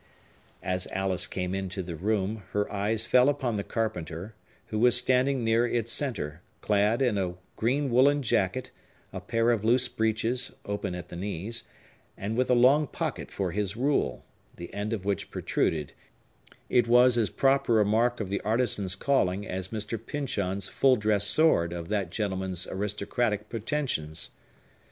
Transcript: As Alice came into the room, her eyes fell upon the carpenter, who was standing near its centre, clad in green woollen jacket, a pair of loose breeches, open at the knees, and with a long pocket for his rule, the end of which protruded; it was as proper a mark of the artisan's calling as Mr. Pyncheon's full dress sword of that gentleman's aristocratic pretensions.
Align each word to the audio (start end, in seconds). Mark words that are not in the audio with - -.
As 0.63 0.87
Alice 0.87 1.27
came 1.27 1.53
into 1.53 1.83
the 1.83 1.95
room, 1.95 2.41
her 2.53 2.67
eyes 2.73 3.05
fell 3.05 3.29
upon 3.29 3.53
the 3.53 3.63
carpenter, 3.63 4.33
who 4.69 4.79
was 4.79 4.97
standing 4.97 5.43
near 5.43 5.67
its 5.67 5.93
centre, 5.93 6.41
clad 6.59 7.03
in 7.03 7.37
green 7.55 7.91
woollen 7.91 8.23
jacket, 8.23 8.71
a 9.13 9.21
pair 9.21 9.51
of 9.51 9.63
loose 9.63 9.87
breeches, 9.87 10.51
open 10.65 10.95
at 10.95 11.09
the 11.09 11.15
knees, 11.15 11.65
and 12.17 12.35
with 12.35 12.49
a 12.49 12.55
long 12.55 12.87
pocket 12.87 13.29
for 13.29 13.51
his 13.51 13.77
rule, 13.77 14.25
the 14.55 14.73
end 14.73 14.91
of 14.91 15.05
which 15.05 15.29
protruded; 15.29 15.93
it 16.67 16.87
was 16.87 17.15
as 17.15 17.29
proper 17.29 17.79
a 17.79 17.85
mark 17.85 18.19
of 18.19 18.29
the 18.31 18.41
artisan's 18.41 18.95
calling 18.95 19.47
as 19.47 19.67
Mr. 19.67 20.03
Pyncheon's 20.03 20.67
full 20.67 20.95
dress 20.95 21.27
sword 21.27 21.71
of 21.71 21.89
that 21.89 22.09
gentleman's 22.09 22.65
aristocratic 22.71 23.49
pretensions. 23.49 24.31